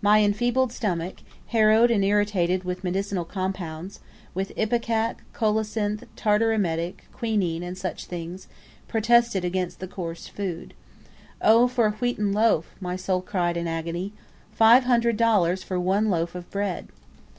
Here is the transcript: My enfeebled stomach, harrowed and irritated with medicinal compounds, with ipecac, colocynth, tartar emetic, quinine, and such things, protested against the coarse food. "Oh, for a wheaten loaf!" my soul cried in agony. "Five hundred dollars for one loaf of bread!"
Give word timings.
My 0.00 0.22
enfeebled 0.22 0.72
stomach, 0.72 1.16
harrowed 1.48 1.90
and 1.90 2.02
irritated 2.02 2.64
with 2.64 2.84
medicinal 2.84 3.26
compounds, 3.26 4.00
with 4.32 4.56
ipecac, 4.58 5.16
colocynth, 5.34 6.04
tartar 6.16 6.54
emetic, 6.54 7.04
quinine, 7.12 7.62
and 7.62 7.76
such 7.76 8.06
things, 8.06 8.48
protested 8.88 9.44
against 9.44 9.80
the 9.80 9.86
coarse 9.86 10.26
food. 10.26 10.72
"Oh, 11.42 11.68
for 11.68 11.84
a 11.88 11.92
wheaten 12.00 12.32
loaf!" 12.32 12.74
my 12.80 12.96
soul 12.96 13.20
cried 13.20 13.58
in 13.58 13.68
agony. 13.68 14.14
"Five 14.52 14.84
hundred 14.84 15.18
dollars 15.18 15.62
for 15.62 15.78
one 15.78 16.08
loaf 16.08 16.34
of 16.34 16.50
bread!" 16.50 16.88